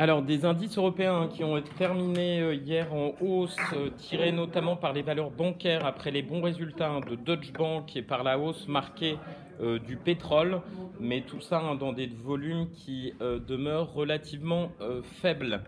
Alors, 0.00 0.22
des 0.22 0.46
indices 0.46 0.78
européens 0.78 1.28
qui 1.28 1.44
ont 1.44 1.58
été 1.58 1.68
terminés 1.76 2.40
euh, 2.40 2.54
hier 2.54 2.94
en 2.94 3.12
hausse, 3.20 3.54
euh, 3.74 3.90
tirés 3.98 4.32
notamment 4.32 4.74
par 4.74 4.94
les 4.94 5.02
valeurs 5.02 5.30
bancaires 5.30 5.84
après 5.84 6.10
les 6.10 6.22
bons 6.22 6.40
résultats 6.40 6.88
hein, 6.88 7.00
de 7.00 7.16
Deutsche 7.16 7.52
Bank 7.52 7.94
et 7.94 8.00
par 8.00 8.22
la 8.22 8.38
hausse 8.38 8.66
marquée 8.66 9.18
euh, 9.60 9.78
du 9.78 9.96
pétrole, 9.96 10.62
mais 11.00 11.20
tout 11.20 11.42
ça 11.42 11.60
hein, 11.60 11.74
dans 11.74 11.92
des 11.92 12.06
volumes 12.06 12.70
qui 12.70 13.12
demeurent 13.20 13.92
relativement 13.92 14.72
faibles. 15.20 15.60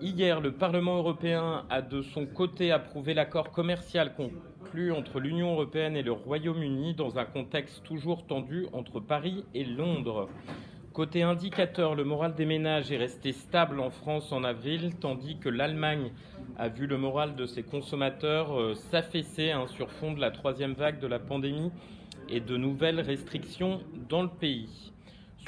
hier, 0.00 0.40
le 0.40 0.52
Parlement 0.52 0.96
européen 0.96 1.66
a 1.68 1.82
de 1.82 2.00
son 2.00 2.24
côté 2.24 2.72
approuvé 2.72 3.12
l'accord 3.12 3.50
commercial 3.50 4.14
conclu 4.14 4.90
entre 4.90 5.20
l'Union 5.20 5.52
européenne 5.52 5.96
et 5.96 6.02
le 6.02 6.12
Royaume-Uni 6.12 6.94
dans 6.94 7.18
un 7.18 7.26
contexte 7.26 7.82
toujours 7.84 8.26
tendu 8.26 8.68
entre 8.72 9.00
Paris 9.00 9.44
et 9.52 9.64
Londres. 9.64 10.30
Côté 10.98 11.22
indicateur, 11.22 11.94
le 11.94 12.02
moral 12.02 12.34
des 12.34 12.44
ménages 12.44 12.90
est 12.90 12.96
resté 12.96 13.30
stable 13.30 13.78
en 13.78 13.88
France 13.88 14.32
en 14.32 14.42
avril, 14.42 14.96
tandis 15.00 15.38
que 15.38 15.48
l'Allemagne 15.48 16.10
a 16.56 16.66
vu 16.68 16.88
le 16.88 16.98
moral 16.98 17.36
de 17.36 17.46
ses 17.46 17.62
consommateurs 17.62 18.58
euh, 18.58 18.74
s'affaisser 18.74 19.52
hein, 19.52 19.68
sur 19.68 19.92
fond 19.92 20.12
de 20.12 20.20
la 20.20 20.32
troisième 20.32 20.72
vague 20.72 20.98
de 20.98 21.06
la 21.06 21.20
pandémie 21.20 21.70
et 22.28 22.40
de 22.40 22.56
nouvelles 22.56 22.98
restrictions 22.98 23.80
dans 24.08 24.22
le 24.22 24.28
pays. 24.28 24.90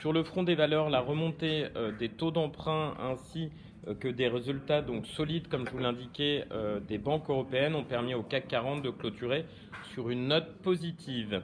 Sur 0.01 0.13
le 0.13 0.23
front 0.23 0.45
des 0.45 0.55
valeurs, 0.55 0.89
la 0.89 1.01
remontée 1.01 1.67
euh, 1.75 1.91
des 1.99 2.11
taux 2.11 2.31
d'emprunt 2.31 2.95
ainsi 3.01 3.47
euh, 3.47 3.70
que 3.99 4.09
des 4.09 4.29
résultats 4.29 4.83
donc 4.83 5.07
solides, 5.07 5.49
comme 5.49 5.67
je 5.67 5.73
vous 5.73 5.79
l'indiquais, 5.79 6.45
des 6.87 6.99
banques 6.99 7.31
européennes 7.31 7.75
ont 7.75 7.85
permis 7.85 8.15
au 8.15 8.23
CAC 8.23 8.49
40 8.49 8.83
de 8.83 8.91
clôturer 8.91 9.47
sur 9.93 10.11
une 10.11 10.29
note 10.29 10.53
positive. 10.63 11.43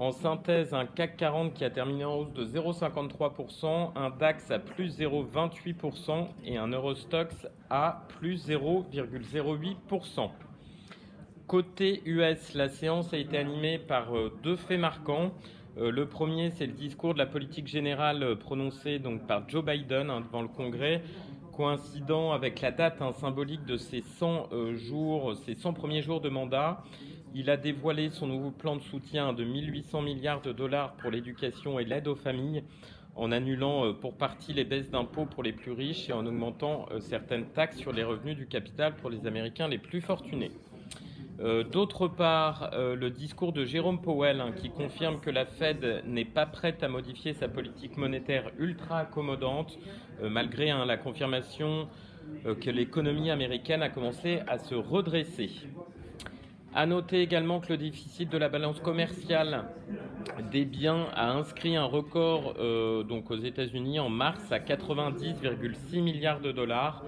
En 0.00 0.12
synthèse, 0.12 0.72
un 0.72 0.86
CAC 0.86 1.18
40 1.18 1.52
qui 1.52 1.62
a 1.62 1.68
terminé 1.68 2.06
en 2.06 2.14
hausse 2.14 2.32
de 2.32 2.46
0,53%, 2.46 3.90
un 3.94 4.08
DAX 4.08 4.50
à 4.50 4.58
plus 4.58 4.98
0,28% 4.98 6.26
et 6.46 6.56
un 6.56 6.68
Eurostox 6.68 7.46
à 7.68 8.06
plus 8.18 8.48
0,08%. 8.48 10.30
Côté 11.46 12.00
US, 12.06 12.54
la 12.54 12.70
séance 12.70 13.12
a 13.12 13.18
été 13.18 13.36
animée 13.36 13.78
par 13.78 14.16
euh, 14.16 14.32
deux 14.42 14.56
faits 14.56 14.80
marquants. 14.80 15.32
Euh, 15.76 15.90
le 15.90 16.06
premier, 16.06 16.50
c'est 16.50 16.66
le 16.66 16.72
discours 16.72 17.12
de 17.12 17.18
la 17.18 17.26
politique 17.26 17.66
générale 17.66 18.22
euh, 18.22 18.36
prononcé 18.36 19.00
donc 19.00 19.26
par 19.26 19.46
Joe 19.50 19.62
Biden 19.62 20.08
hein, 20.08 20.22
devant 20.22 20.40
le 20.40 20.48
Congrès, 20.48 21.02
coïncidant 21.60 22.32
avec 22.32 22.62
la 22.62 22.70
date 22.70 23.02
hein, 23.02 23.12
symbolique 23.12 23.66
de 23.66 23.76
ses 23.76 24.00
100 24.00 24.48
jours, 24.76 25.36
ses 25.44 25.54
100 25.54 25.74
premiers 25.74 26.00
jours 26.00 26.22
de 26.22 26.30
mandat. 26.30 26.82
Il 27.34 27.50
a 27.50 27.58
dévoilé 27.58 28.08
son 28.08 28.26
nouveau 28.26 28.50
plan 28.50 28.76
de 28.76 28.80
soutien 28.80 29.34
de 29.34 29.44
1800 29.44 30.00
milliards 30.00 30.40
de 30.40 30.52
dollars 30.52 30.94
pour 30.94 31.10
l'éducation 31.10 31.78
et 31.78 31.84
l'aide 31.84 32.08
aux 32.08 32.14
familles, 32.14 32.64
en 33.14 33.30
annulant 33.30 33.84
euh, 33.84 33.92
pour 33.92 34.14
partie 34.14 34.54
les 34.54 34.64
baisses 34.64 34.88
d'impôts 34.88 35.26
pour 35.26 35.42
les 35.42 35.52
plus 35.52 35.72
riches 35.72 36.08
et 36.08 36.14
en 36.14 36.24
augmentant 36.24 36.86
euh, 36.92 37.00
certaines 37.00 37.44
taxes 37.44 37.76
sur 37.76 37.92
les 37.92 38.04
revenus 38.04 38.38
du 38.38 38.46
capital 38.46 38.94
pour 38.96 39.10
les 39.10 39.26
Américains 39.26 39.68
les 39.68 39.76
plus 39.76 40.00
fortunés. 40.00 40.52
Euh, 41.40 41.64
d'autre 41.64 42.06
part, 42.06 42.70
le 42.74 43.08
discours 43.08 43.52
de 43.52 43.64
Jérôme 43.64 44.00
Powell 44.00 44.40
hein, 44.40 44.52
qui 44.54 44.70
confirme 44.70 45.20
que 45.20 45.30
la 45.30 45.46
Fed 45.46 46.02
n'est 46.06 46.24
pas 46.24 46.46
prête 46.46 46.82
à 46.82 46.88
modifier 46.88 47.32
sa 47.32 47.48
politique 47.48 47.96
monétaire 47.96 48.50
ultra 48.58 48.98
accommodante, 48.98 49.78
malgré 50.22 50.70
hein, 50.70 50.84
la 50.84 50.98
confirmation 50.98 51.88
que 52.44 52.70
l'économie 52.70 53.30
américaine 53.30 53.82
a 53.82 53.88
commencé 53.88 54.40
à 54.46 54.58
se 54.58 54.74
redresser. 54.74 55.50
À 56.72 56.86
noter 56.86 57.20
également 57.20 57.58
que 57.58 57.70
le 57.70 57.78
déficit 57.78 58.30
de 58.30 58.38
la 58.38 58.48
balance 58.48 58.78
commerciale 58.78 59.64
des 60.52 60.64
biens 60.64 61.08
a 61.14 61.32
inscrit 61.32 61.74
un 61.74 61.84
record 61.84 62.54
euh, 62.60 63.02
aux 63.04 63.36
États-Unis 63.36 63.98
en 63.98 64.08
mars 64.08 64.52
à 64.52 64.60
90,6 64.60 66.00
milliards 66.00 66.40
de 66.40 66.52
dollars. 66.52 67.04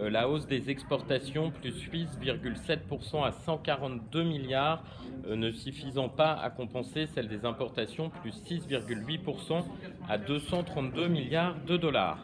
Euh, 0.00 0.10
la 0.10 0.28
hausse 0.28 0.46
des 0.46 0.70
exportations 0.70 1.50
plus 1.50 1.74
8,7% 1.88 3.24
à 3.24 3.32
142 3.32 4.22
milliards, 4.22 4.82
euh, 5.26 5.36
ne 5.36 5.50
suffisant 5.50 6.08
pas 6.08 6.32
à 6.32 6.50
compenser 6.50 7.06
celle 7.06 7.28
des 7.28 7.44
importations 7.44 8.10
plus 8.10 8.32
6,8% 8.44 9.64
à 10.08 10.18
232 10.18 11.08
milliards 11.08 11.56
de 11.66 11.76
dollars. 11.76 12.18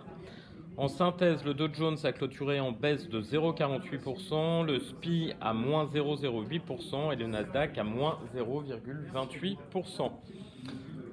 En 0.77 0.89
synthèse, 0.89 1.44
le 1.44 1.53
Dow 1.53 1.69
Jones 1.72 1.99
a 2.05 2.12
clôturé 2.12 2.59
en 2.59 2.72
baisse 2.72 3.09
de 3.09 3.21
0,48%, 3.21 4.65
le 4.65 4.78
SPI 4.78 5.34
à 5.41 5.53
moins 5.53 5.84
0,08% 5.84 7.12
et 7.12 7.17
le 7.17 7.27
Nasdaq 7.27 7.77
à 7.77 7.84
moins 7.84 8.19
0,28%. 8.34 10.11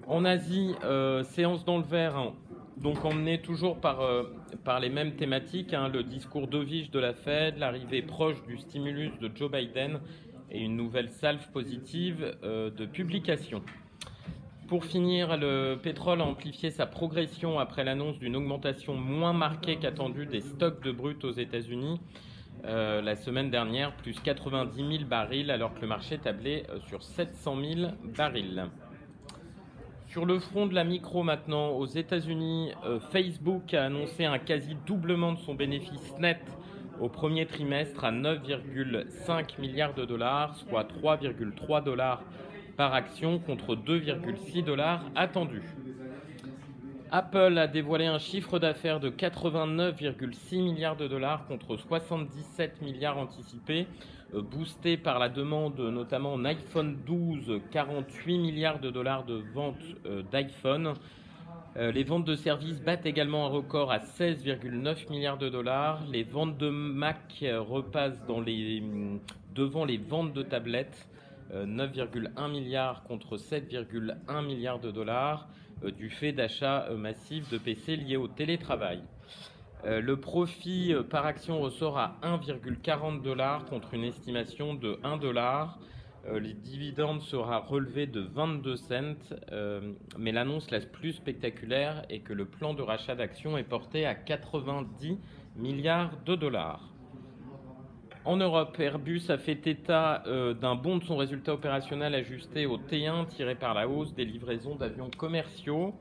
En 0.08 0.24
Asie, 0.24 0.74
euh, 0.86 1.24
séance 1.24 1.66
dans 1.66 1.78
le 1.78 1.84
vert, 1.84 2.16
hein. 2.16 2.34
Donc 2.82 3.04
emmené 3.06 3.42
toujours 3.42 3.80
par, 3.80 4.02
euh, 4.02 4.24
par 4.64 4.80
les 4.80 4.90
mêmes 4.90 5.16
thématiques, 5.16 5.74
hein. 5.74 5.90
le 5.90 6.04
discours 6.04 6.48
d'ovige 6.48 6.92
de 6.92 7.00
la 7.00 7.14
Fed, 7.14 7.58
l'arrivée 7.58 8.02
proche 8.02 8.44
du 8.46 8.58
stimulus 8.58 9.12
de 9.20 9.32
Joe 9.34 9.52
Biden 9.52 10.00
et 10.52 10.60
une 10.60 10.76
nouvelle 10.76 11.10
salve 11.10 11.50
positive 11.52 12.38
euh, 12.44 12.70
de 12.70 12.86
publication. 12.86 13.64
Pour 14.68 14.86
finir, 14.86 15.38
le 15.38 15.76
pétrole 15.82 16.22
a 16.22 16.26
amplifié 16.26 16.72
sa 16.72 16.86
progression 16.86 17.58
après 17.58 17.84
l'annonce 17.84 18.20
d'une 18.20 18.36
augmentation 18.36 18.96
moins 18.96 19.34
marquée 19.34 19.78
qu'attendue 19.78 20.26
des 20.26 20.42
stocks 20.42 20.84
de 20.84 20.92
brut 20.92 21.24
aux 21.24 21.32
États-Unis. 21.32 22.00
Euh, 22.66 23.02
la 23.02 23.16
semaine 23.16 23.50
dernière, 23.50 23.96
plus 23.96 24.20
90 24.20 24.76
000 24.76 25.10
barils, 25.10 25.52
alors 25.52 25.74
que 25.74 25.82
le 25.82 25.88
marché 25.88 26.18
tablait 26.18 26.66
sur 26.88 27.02
700 27.02 27.56
000 27.76 27.92
barils. 28.18 28.66
Sur 30.10 30.26
le 30.26 30.40
front 30.40 30.68
de 30.68 30.74
la 30.74 30.86
micro 30.86 31.22
maintenant, 31.22 31.72
aux 31.72 31.86
États-Unis, 31.86 32.72
euh, 32.86 33.00
Facebook 33.12 33.74
a 33.74 33.86
annoncé 33.86 34.24
un 34.24 34.40
quasi 34.40 34.78
doublement 34.86 35.34
de 35.34 35.40
son 35.40 35.54
bénéfice 35.54 36.18
net 36.18 36.40
au 37.02 37.10
premier 37.10 37.46
trimestre 37.46 38.06
à 38.06 38.12
9,5 38.12 39.60
milliards 39.60 39.94
de 39.94 40.06
dollars, 40.06 40.56
soit 40.56 40.86
3,3 40.86 41.84
dollars 41.84 42.24
par 42.78 42.94
action 42.94 43.40
contre 43.40 43.76
2,6 43.76 44.64
dollars 44.64 45.04
attendus. 45.14 45.76
Apple 47.12 47.58
a 47.58 47.68
dévoilé 47.68 48.06
un 48.06 48.20
chiffre 48.20 48.60
d'affaires 48.60 49.00
de 49.00 49.10
89,6 49.10 50.62
milliards 50.62 50.98
de 50.98 51.08
dollars 51.08 51.46
contre 51.48 51.78
77 51.78 52.82
milliards 52.82 53.18
anticipés, 53.18 53.88
euh, 54.34 54.42
boosté 54.42 54.98
par 54.98 55.20
la 55.20 55.30
demande 55.30 55.80
notamment 55.80 56.34
en 56.34 56.44
iPhone 56.46 56.98
12, 57.06 57.62
48 57.72 58.38
milliards 58.38 58.80
de 58.80 58.90
dollars 58.90 59.24
de 59.26 59.42
ventes 59.54 59.76
euh, 60.06 60.22
d'iPhone. 60.32 60.94
Euh, 61.78 61.92
les 61.92 62.04
ventes 62.04 62.26
de 62.26 62.36
services 62.36 62.82
battent 62.82 63.06
également 63.06 63.46
un 63.46 63.50
record 63.50 63.92
à 63.92 64.00
16,9 64.00 65.10
milliards 65.10 65.38
de 65.38 65.50
dollars. 65.50 66.02
Les 66.12 66.24
ventes 66.24 66.58
de 66.58 66.70
Mac 66.70 67.44
repassent 67.44 68.26
les, 68.46 68.84
devant 69.54 69.86
les 69.86 69.98
ventes 69.98 70.34
de 70.34 70.44
tablettes. 70.44 71.08
9,1 71.54 72.28
euh, 72.38 72.48
milliards 72.50 73.04
contre 73.04 73.38
7,1 73.38 74.46
milliards 74.46 74.80
de 74.80 74.92
dollars 74.92 75.48
du 75.84 76.10
fait 76.10 76.32
d'achats 76.32 76.88
euh, 76.90 76.98
massifs 76.98 77.50
de 77.50 77.58
PC 77.58 77.96
liés 77.96 78.18
au 78.18 78.28
télétravail. 78.28 79.02
Le 79.86 80.16
profit 80.18 80.94
par 81.10 81.26
action 81.26 81.62
ressort 81.62 82.00
à 82.00 82.18
1,40 82.24 83.22
dollars 83.22 83.64
contre 83.66 83.94
une 83.94 84.04
estimation 84.04 84.74
de 84.74 85.00
1 85.04 85.18
dollar. 85.18 85.80
Les 86.34 86.56
dividendes 86.56 87.22
sera 87.22 87.60
relevé 87.60 88.06
de 88.08 88.20
22 88.20 88.76
cents, 88.76 89.38
mais 90.18 90.32
l'annonce 90.32 90.72
la 90.72 90.80
plus 90.82 91.14
spectaculaire 91.14 92.04
est 92.10 92.20
que 92.20 92.34
le 92.34 92.46
plan 92.46 92.74
de 92.74 92.82
rachat 92.82 93.16
d'actions 93.16 93.56
est 93.58 93.64
porté 93.64 94.06
à 94.06 94.16
90 94.16 95.20
milliards 95.56 96.12
de 96.26 96.36
dollars. 96.36 96.97
En 98.28 98.36
Europe, 98.36 98.78
Airbus 98.78 99.30
a 99.30 99.38
fait 99.38 99.66
état 99.68 100.22
euh, 100.28 100.54
d'un 100.54 100.76
bond 100.76 100.98
de 100.98 101.06
son 101.06 101.16
résultat 101.16 101.54
opérationnel 101.54 102.14
ajusté 102.14 102.66
au 102.66 102.78
T1 102.78 103.26
tiré 103.28 103.56
par 103.56 103.74
la 103.74 103.88
hausse 103.88 104.14
des 104.16 104.26
livraisons 104.26 104.76
d'avions 104.76 105.10
commerciaux. 105.10 105.96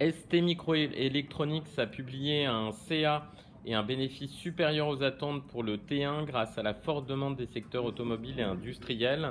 ST 0.00 0.42
Microelectronics 0.42 1.78
a 1.78 1.86
publié 1.86 2.46
un 2.46 2.72
CA 2.72 3.30
et 3.64 3.74
un 3.74 3.84
bénéfice 3.84 4.32
supérieur 4.32 4.88
aux 4.88 5.04
attentes 5.04 5.46
pour 5.46 5.62
le 5.62 5.76
T1 5.76 6.24
grâce 6.24 6.58
à 6.58 6.64
la 6.64 6.74
forte 6.74 7.06
demande 7.06 7.36
des 7.36 7.46
secteurs 7.46 7.84
automobiles 7.84 8.40
et 8.40 8.42
industriels. 8.42 9.30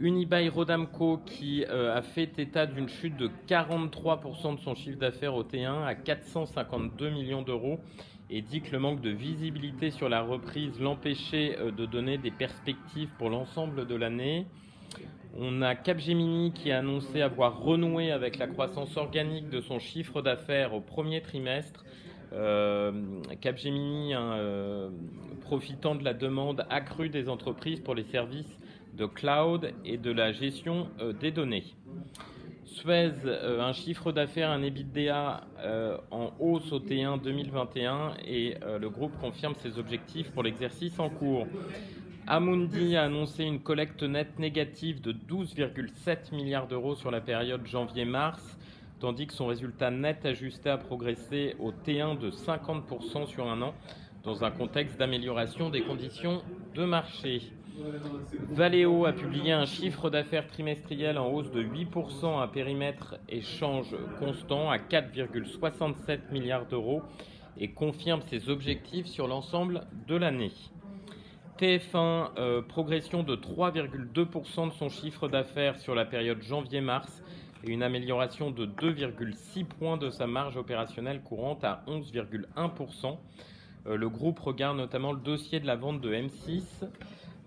Unibail 0.00 0.48
Rodamco 0.48 1.18
qui 1.26 1.64
euh, 1.68 1.96
a 1.96 2.02
fait 2.02 2.38
état 2.38 2.66
d'une 2.66 2.88
chute 2.88 3.16
de 3.16 3.28
43% 3.48 4.54
de 4.54 4.60
son 4.60 4.74
chiffre 4.76 4.98
d'affaires 4.98 5.34
au 5.34 5.42
T1 5.42 5.84
à 5.84 5.94
452 5.96 7.10
millions 7.10 7.42
d'euros 7.42 7.80
et 8.30 8.40
dit 8.40 8.60
que 8.60 8.70
le 8.70 8.78
manque 8.78 9.00
de 9.00 9.10
visibilité 9.10 9.90
sur 9.90 10.08
la 10.08 10.22
reprise 10.22 10.78
l'empêchait 10.78 11.56
euh, 11.58 11.72
de 11.72 11.84
donner 11.84 12.16
des 12.16 12.30
perspectives 12.30 13.08
pour 13.18 13.28
l'ensemble 13.28 13.86
de 13.88 13.94
l'année. 13.96 14.46
On 15.36 15.62
a 15.62 15.74
Capgemini 15.74 16.52
qui 16.52 16.70
a 16.70 16.78
annoncé 16.78 17.20
avoir 17.20 17.60
renoué 17.60 18.12
avec 18.12 18.38
la 18.38 18.46
croissance 18.46 18.96
organique 18.96 19.50
de 19.50 19.60
son 19.60 19.80
chiffre 19.80 20.22
d'affaires 20.22 20.74
au 20.74 20.80
premier 20.80 21.22
trimestre. 21.22 21.84
Euh, 22.32 22.92
Capgemini, 23.40 24.14
hein, 24.14 24.90
profitant 25.40 25.94
de 25.94 26.04
la 26.04 26.14
demande 26.14 26.66
accrue 26.70 27.08
des 27.08 27.28
entreprises 27.28 27.80
pour 27.80 27.94
les 27.94 28.04
services 28.04 28.58
de 28.98 29.06
cloud 29.06 29.72
et 29.84 29.96
de 29.96 30.10
la 30.10 30.32
gestion 30.32 30.88
des 31.20 31.30
données. 31.30 31.64
Suez, 32.64 33.12
un 33.58 33.72
chiffre 33.72 34.12
d'affaires, 34.12 34.50
un 34.50 34.62
EBITDA 34.62 35.46
en 36.10 36.32
hausse 36.38 36.70
au 36.72 36.80
T1 36.80 37.20
2021 37.22 38.14
et 38.26 38.56
le 38.80 38.90
groupe 38.90 39.18
confirme 39.20 39.54
ses 39.62 39.78
objectifs 39.78 40.30
pour 40.32 40.42
l'exercice 40.42 40.98
en 40.98 41.08
cours. 41.08 41.46
Amundi 42.26 42.94
a 42.96 43.04
annoncé 43.04 43.44
une 43.44 43.60
collecte 43.60 44.02
nette 44.02 44.38
négative 44.38 45.00
de 45.00 45.12
12,7 45.12 46.34
milliards 46.34 46.66
d'euros 46.66 46.94
sur 46.94 47.10
la 47.10 47.22
période 47.22 47.66
janvier-mars, 47.66 48.58
tandis 49.00 49.26
que 49.26 49.32
son 49.32 49.46
résultat 49.46 49.90
net 49.90 50.26
ajusté 50.26 50.68
a 50.68 50.76
progressé 50.76 51.56
au 51.58 51.72
T1 51.72 52.18
de 52.18 52.30
50% 52.30 53.26
sur 53.26 53.48
un 53.48 53.62
an, 53.62 53.74
dans 54.24 54.44
un 54.44 54.50
contexte 54.50 54.98
d'amélioration 54.98 55.70
des 55.70 55.80
conditions 55.80 56.42
de 56.74 56.84
marché. 56.84 57.40
Valeo 58.50 59.06
a 59.06 59.12
publié 59.12 59.52
un 59.52 59.66
chiffre 59.66 60.10
d'affaires 60.10 60.46
trimestriel 60.46 61.18
en 61.18 61.28
hausse 61.28 61.50
de 61.50 61.62
8% 61.62 62.42
à 62.42 62.48
périmètre 62.48 63.16
échange 63.28 63.94
constant 64.18 64.70
à 64.70 64.78
4,67 64.78 66.32
milliards 66.32 66.66
d'euros 66.66 67.02
et 67.56 67.70
confirme 67.70 68.22
ses 68.22 68.48
objectifs 68.48 69.06
sur 69.06 69.26
l'ensemble 69.28 69.82
de 70.06 70.16
l'année. 70.16 70.52
TF1, 71.58 72.30
euh, 72.38 72.62
progression 72.62 73.22
de 73.22 73.34
3,2% 73.34 74.68
de 74.68 74.72
son 74.72 74.88
chiffre 74.88 75.28
d'affaires 75.28 75.78
sur 75.78 75.94
la 75.94 76.04
période 76.04 76.40
janvier-mars 76.42 77.22
et 77.64 77.70
une 77.70 77.82
amélioration 77.82 78.50
de 78.50 78.64
2,6 78.66 79.64
points 79.64 79.96
de 79.96 80.10
sa 80.10 80.26
marge 80.26 80.56
opérationnelle 80.56 81.20
courante 81.22 81.64
à 81.64 81.82
11,1%. 81.88 83.18
Euh, 83.86 83.96
le 83.96 84.08
groupe 84.08 84.38
regarde 84.38 84.76
notamment 84.76 85.12
le 85.12 85.18
dossier 85.20 85.58
de 85.58 85.66
la 85.66 85.76
vente 85.76 86.00
de 86.00 86.12
M6 86.12 86.62
euh, 86.82 86.86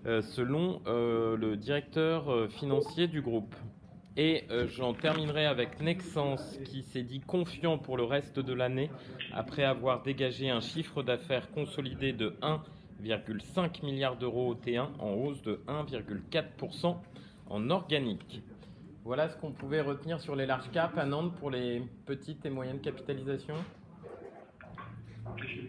selon 0.04 0.80
le 0.86 1.54
directeur 1.54 2.50
financier 2.50 3.08
du 3.08 3.20
groupe. 3.20 3.54
Et 4.16 4.44
j'en 4.76 4.92
terminerai 4.92 5.46
avec 5.46 5.80
Nexens 5.80 6.58
qui 6.64 6.82
s'est 6.82 7.02
dit 7.02 7.20
confiant 7.20 7.78
pour 7.78 7.96
le 7.96 8.04
reste 8.04 8.38
de 8.40 8.52
l'année 8.52 8.90
après 9.32 9.64
avoir 9.64 10.02
dégagé 10.02 10.50
un 10.50 10.60
chiffre 10.60 11.02
d'affaires 11.02 11.50
consolidé 11.52 12.12
de 12.12 12.36
1 12.42 12.60
1,5 13.10 13.84
milliards 13.84 14.16
d'euros 14.16 14.50
au 14.50 14.54
T1 14.54 14.88
en 14.98 15.12
hausse 15.12 15.42
de 15.42 15.60
1,4% 15.66 16.96
en 17.48 17.70
organique. 17.70 18.42
Voilà 19.04 19.28
ce 19.28 19.36
qu'on 19.36 19.50
pouvait 19.50 19.80
retenir 19.80 20.20
sur 20.20 20.36
les 20.36 20.46
large 20.46 20.70
caps 20.70 20.96
à 20.96 21.04
Nantes 21.04 21.34
pour 21.36 21.50
les 21.50 21.82
petites 22.06 22.46
et 22.46 22.50
moyennes 22.50 22.80
capitalisations. 22.80 23.56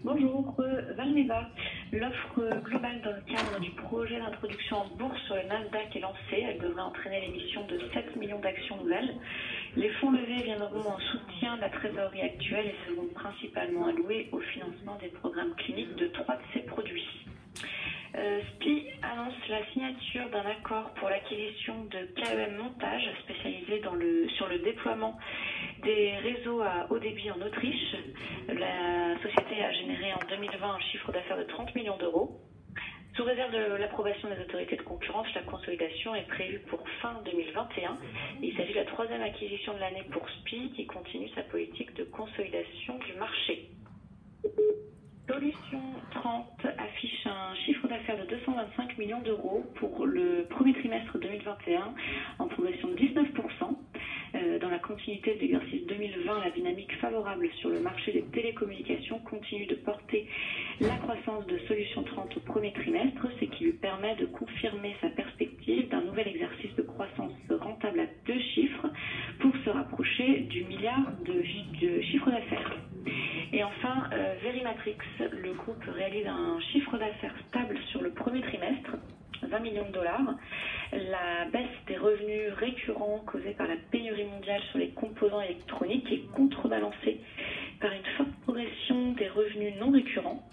Bonjour, 0.03 0.55
euh, 0.59 0.93
Valneva. 0.95 1.49
L'offre 1.93 2.59
globale 2.63 3.01
dans 3.01 3.11
le 3.11 3.21
cadre 3.21 3.59
du 3.59 3.69
projet 3.69 4.17
d'introduction 4.17 4.77
en 4.77 4.87
bourse 4.97 5.21
sur 5.27 5.35
le 5.35 5.43
Nasdaq 5.43 5.95
est 5.95 5.99
lancée. 5.99 6.43
Elle 6.43 6.57
devrait 6.57 6.81
entraîner 6.81 7.21
l'émission 7.21 7.67
de 7.67 7.79
7 7.93 8.15
millions 8.15 8.39
d'actions 8.39 8.77
nouvelles. 8.77 9.13
Les 9.75 9.89
fonds 10.01 10.11
levés 10.11 10.41
viendront 10.41 10.89
en 10.89 10.97
soutien 10.97 11.55
de 11.57 11.61
la 11.61 11.69
trésorerie 11.69 12.21
actuelle 12.21 12.65
et 12.65 12.75
seront 12.89 13.09
principalement 13.13 13.85
alloués 13.85 14.27
au 14.31 14.39
financement 14.39 14.97
des 15.01 15.09
programmes 15.09 15.53
cliniques 15.53 15.95
de 15.95 16.07
trois 16.07 16.35
de 16.35 16.41
ces 16.55 16.61
produits. 16.61 17.07
Euh, 18.15 18.41
SPI 18.55 18.87
annonce 19.03 19.47
la 19.49 19.63
signature 19.67 20.29
d'un 20.31 20.45
accord 20.49 20.89
pour 20.95 21.09
l'acquisition 21.09 21.85
de 21.85 22.09
KEM 22.15 22.57
Montage, 22.57 23.07
spécialisé 23.23 23.83
sur 24.35 24.47
le 24.47 24.57
déploiement 24.59 25.15
des 25.83 26.17
réseaux 26.17 26.61
à 26.61 26.87
haut 26.89 26.99
débit 26.99 27.29
en 27.31 27.41
Autriche. 27.41 27.95
La 28.47 29.15
société 29.21 29.63
a 29.63 29.71
généré 29.73 30.13
en 30.13 30.25
2020 30.29 30.75
un 30.75 30.79
chiffre 30.79 31.11
d'affaires 31.11 31.37
de 31.37 31.43
30 31.43 31.75
millions 31.75 31.97
d'euros. 31.97 32.39
Sous 33.15 33.23
réserve 33.23 33.51
de 33.51 33.75
l'approbation 33.75 34.29
des 34.29 34.41
autorités 34.41 34.75
de 34.75 34.81
concurrence, 34.81 35.27
la 35.35 35.41
consolidation 35.41 36.15
est 36.15 36.27
prévue 36.27 36.59
pour 36.69 36.83
fin 37.01 37.21
2021. 37.25 37.97
Il 38.41 38.55
s'agit 38.55 38.73
de 38.73 38.79
la 38.79 38.85
troisième 38.85 39.21
acquisition 39.21 39.73
de 39.73 39.79
l'année 39.79 40.03
pour 40.11 40.27
SPI 40.29 40.71
qui 40.75 40.87
continue 40.87 41.29
sa 41.35 41.43
politique 41.43 41.93
de 41.95 42.05
consolidation 42.05 42.97
du 42.99 43.13
marché. 43.19 43.69
Solution 45.27 45.81
30 46.11 46.65
affiche 46.77 47.27
un 47.27 47.55
chiffre 47.65 47.87
d'affaires 47.87 48.17
de 48.17 48.25
225 48.25 48.97
millions 48.97 49.21
d'euros 49.21 49.63
pour 49.75 50.05
le 50.05 50.45
premier 50.49 50.73
trimestre 50.73 51.17
2021 51.17 51.93
en 52.39 52.47
progression 52.47 52.87
de 52.89 52.95
19%. 52.95 53.73
Euh, 54.35 54.57
dans 54.57 54.69
la 54.69 54.79
de 55.21 55.39
l'exercice 55.39 55.85
2020, 55.85 56.43
la 56.43 56.49
dynamique 56.51 56.93
favorable 56.99 57.47
sur 57.59 57.69
le 57.69 57.79
marché 57.79 58.11
des 58.11 58.23
télécommunications 58.33 59.19
continue 59.19 59.65
de 59.67 59.75
porter 59.75 60.27
la 60.81 60.95
croissance 60.95 61.45
de 61.47 61.57
Solution 61.67 62.03
30 62.03 62.37
au 62.37 62.39
premier 62.39 62.73
trimestre, 62.73 63.27
ce 63.39 63.45
qui 63.45 63.65
lui 63.65 63.73
permet 63.73 64.15
de 64.15 64.25
confirmer 64.25 64.95
sa 65.01 65.09
perspective 65.09 65.87
d'un 65.89 66.01
nouvel 66.01 66.27
exercice 66.27 66.73
de 66.75 66.81
croissance 66.81 67.31
rentable 67.49 67.99
à 67.99 68.05
deux 68.25 68.39
chiffres 68.55 68.87
pour 69.39 69.51
se 69.63 69.69
rapprocher 69.69 70.41
du 70.49 70.63
milliard 70.63 71.11
de, 71.25 71.43
chiffre 72.01 72.31
d'affaires. 72.31 72.77
Et 73.51 73.63
enfin, 73.63 74.09
euh, 74.13 74.35
Verimatrix, 74.41 74.97
le 75.19 75.53
groupe 75.53 75.83
réalise 75.83 76.25
un 76.25 76.59
chiffre 76.71 76.97
d'affaires 76.97 77.35
stable 77.49 77.77
sur 77.91 78.01
le 78.01 78.11
premier 78.11 78.41
trimestre 78.41 78.97
20 79.47 79.59
millions 79.59 79.87
de 79.87 79.93
dollars. 79.93 80.35
La 80.93 81.45
baisse 81.51 81.85
des 81.87 81.97
revenus 81.97 82.53
récurrents 82.53 83.23
causée 83.25 83.53
par 83.53 83.67
la 83.67 83.75
pénurie 83.89 84.25
mondiale 84.25 84.61
sur 84.69 84.77
les 84.77 84.89
composants 84.89 85.41
électroniques 85.41 86.11
est 86.11 86.31
contrebalancée 86.35 87.19
par 87.81 87.91
une 87.91 88.05
forte 88.15 88.31
progression 88.43 89.13
des 89.13 89.27
revenus 89.27 89.73
non 89.79 89.89
récurrents 89.89 90.47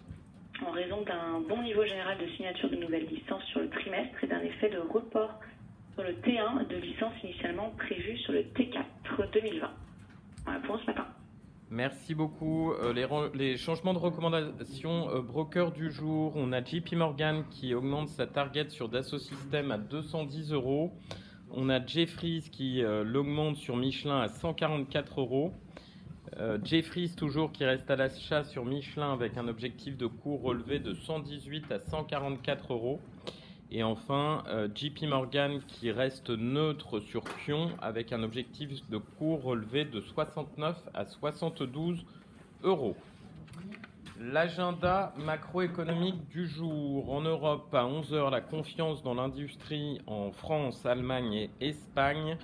en 0.67 0.71
raison 0.71 1.03
d'un 1.03 1.41
bon 1.47 1.63
niveau 1.63 1.85
général 1.85 2.17
de 2.17 2.27
signature 2.37 2.71
de 2.71 2.77
nouvelles 2.77 3.07
licences 3.07 3.45
sur 3.45 3.61
le 3.61 3.69
trimestre 3.69 4.25
et 4.25 4.29
d'un 4.29 4.41
effet 4.41 4.71
de 4.71 4.79
report 4.79 5.41
sur 5.95 6.05
le 6.05 6.13
T1 6.13 6.67
de 6.69 6.77
licences 6.77 7.23
initialement 7.23 7.71
prévues 7.77 8.17
sur 8.19 8.33
le 8.33 8.41
T4 8.41 8.83
2020. 9.33 9.71
Voilà 10.45 10.61
pour 10.61 10.81
ce 10.81 10.87
matin. 10.87 11.07
Merci 11.73 12.17
beaucoup. 12.17 12.73
Euh, 12.73 13.31
les, 13.33 13.57
changements 13.57 13.95
de 13.95 13.99
recommandation 13.99 15.09
euh, 15.15 15.21
broker 15.21 15.71
du 15.71 15.93
jour, 15.93 16.33
on 16.35 16.51
a 16.51 16.65
JP 16.65 16.95
Morgan 16.95 17.45
qui 17.49 17.75
augmente 17.75 18.09
sa 18.09 18.27
target 18.27 18.71
sur 18.71 18.89
Dassault 18.89 19.19
Systèmes 19.21 19.71
à 19.71 19.79
210 19.79 20.53
euros. 20.53 20.93
On 21.53 21.69
a 21.69 21.85
Jeffries 21.87 22.49
qui 22.51 22.83
euh, 22.83 23.05
l'augmente 23.05 23.57
sur 23.57 23.77
Michelin 23.77 24.21
à 24.21 24.27
144 24.27 25.21
euros. 25.21 25.53
Jeffries 26.65 27.11
toujours 27.17 27.51
qui 27.51 27.65
reste 27.65 27.91
à 27.91 27.97
l'achat 27.97 28.45
sur 28.45 28.65
Michelin 28.65 29.13
avec 29.13 29.37
un 29.37 29.49
objectif 29.49 29.97
de 29.97 30.07
cours 30.07 30.43
relevé 30.43 30.79
de 30.79 30.95
118 30.95 31.73
à 31.73 31.81
144 31.81 32.73
euros. 32.73 33.01
Et 33.73 33.85
enfin, 33.85 34.43
euh, 34.49 34.69
JP 34.75 35.05
Morgan 35.05 35.61
qui 35.69 35.93
reste 35.93 36.31
neutre 36.31 36.99
sur 36.99 37.23
Pion 37.23 37.71
avec 37.81 38.13
un 38.13 38.25
objectif 38.25 38.89
de 38.91 38.99
cours 38.99 39.45
relevé 39.45 39.85
de 39.85 40.01
69 40.01 40.77
à 40.93 41.05
72 41.05 42.05
euros. 42.65 42.97
L'agenda 44.19 45.15
macroéconomique 45.19 46.29
du 46.29 46.49
jour. 46.49 47.12
En 47.12 47.21
Europe, 47.21 47.73
à 47.73 47.85
11h, 47.85 48.31
la 48.31 48.41
confiance 48.41 49.05
dans 49.05 49.15
l'industrie 49.15 50.00
en 50.09 50.33
France, 50.33 50.85
Allemagne 50.85 51.33
et 51.35 51.50
Espagne. 51.61 52.37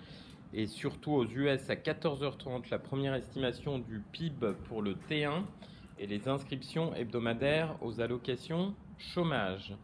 Et 0.55 0.69
surtout 0.69 1.11
aux 1.11 1.27
US, 1.27 1.69
à 1.69 1.75
14h30, 1.75 2.71
la 2.71 2.79
première 2.79 3.15
estimation 3.15 3.81
du 3.81 4.01
PIB 4.13 4.55
pour 4.69 4.81
le 4.81 4.95
T1 4.95 5.43
et 5.99 6.07
les 6.07 6.29
inscriptions 6.29 6.95
hebdomadaires 6.95 7.75
aux 7.83 8.01
allocations 8.01 8.75
chômage. 8.97 9.75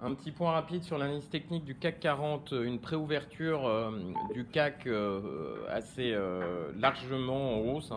Un 0.00 0.14
petit 0.14 0.30
point 0.30 0.52
rapide 0.52 0.84
sur 0.84 0.96
l'analyse 0.96 1.28
technique 1.28 1.64
du 1.64 1.74
CAC 1.74 1.98
40, 1.98 2.54
une 2.64 2.78
préouverture 2.78 3.66
euh, 3.66 3.90
du 4.32 4.44
CAC 4.44 4.86
euh, 4.86 5.66
assez 5.68 6.12
euh, 6.12 6.70
largement 6.78 7.56
en 7.56 7.74
hausse, 7.74 7.90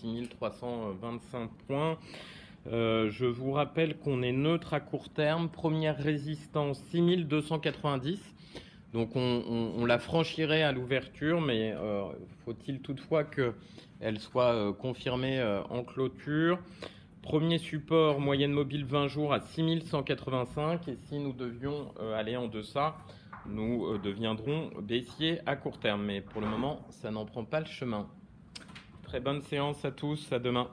6325 0.00 1.38
hein, 1.38 1.50
points. 1.66 1.98
je 2.64 3.26
vous 3.26 3.52
rappelle 3.52 3.98
qu'on 3.98 4.22
est 4.22 4.32
neutre 4.32 4.72
à 4.72 4.80
court 4.80 5.10
terme, 5.10 5.50
première 5.50 5.98
résistance 5.98 6.82
6290. 6.90 8.18
Donc 8.94 9.14
on, 9.14 9.42
on 9.76 9.84
la 9.84 9.98
franchirait 9.98 10.62
à 10.62 10.72
l'ouverture, 10.72 11.42
mais 11.42 11.74
faut-il 12.46 12.80
toutefois 12.80 13.24
qu'elle 13.24 14.18
soit 14.20 14.72
confirmée 14.78 15.42
en 15.68 15.84
clôture? 15.84 16.58
Premier 17.22 17.58
support, 17.58 18.18
moyenne 18.18 18.52
mobile 18.52 18.84
20 18.84 19.06
jours 19.06 19.32
à 19.32 19.38
6185. 19.40 20.88
Et 20.88 20.96
si 20.96 21.18
nous 21.20 21.32
devions 21.32 21.94
euh, 22.00 22.18
aller 22.18 22.36
en 22.36 22.48
deçà, 22.48 22.96
nous 23.46 23.86
euh, 23.86 23.98
deviendrons 23.98 24.70
baissiers 24.80 25.38
à 25.46 25.54
court 25.54 25.78
terme. 25.78 26.04
Mais 26.04 26.20
pour 26.20 26.40
le 26.40 26.48
moment, 26.48 26.84
ça 26.90 27.12
n'en 27.12 27.24
prend 27.24 27.44
pas 27.44 27.60
le 27.60 27.66
chemin. 27.66 28.08
Très 29.04 29.20
bonne 29.20 29.40
séance 29.42 29.84
à 29.84 29.92
tous. 29.92 30.32
À 30.32 30.40
demain. 30.40 30.68